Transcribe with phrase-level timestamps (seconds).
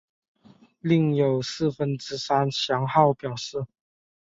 [0.79, 3.67] 另有四分之三降号表示。